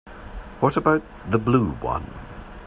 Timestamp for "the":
1.29-1.37